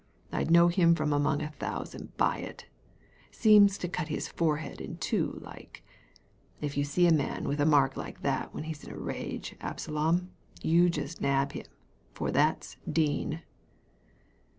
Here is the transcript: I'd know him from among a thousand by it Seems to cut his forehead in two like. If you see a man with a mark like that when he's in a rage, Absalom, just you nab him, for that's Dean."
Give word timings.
I'd 0.31 0.49
know 0.49 0.67
him 0.67 0.95
from 0.95 1.13
among 1.13 1.43
a 1.43 1.51
thousand 1.51 2.17
by 2.17 2.37
it 2.37 2.65
Seems 3.29 3.77
to 3.77 3.87
cut 3.87 4.07
his 4.07 4.27
forehead 4.27 4.81
in 4.81 4.97
two 4.97 5.37
like. 5.43 5.83
If 6.59 6.75
you 6.75 6.83
see 6.83 7.05
a 7.05 7.13
man 7.13 7.47
with 7.47 7.61
a 7.61 7.67
mark 7.67 7.95
like 7.95 8.23
that 8.23 8.51
when 8.51 8.63
he's 8.63 8.83
in 8.83 8.89
a 8.91 8.97
rage, 8.97 9.55
Absalom, 9.61 10.31
just 10.63 11.21
you 11.21 11.21
nab 11.21 11.51
him, 11.51 11.67
for 12.15 12.31
that's 12.31 12.77
Dean." 12.91 13.43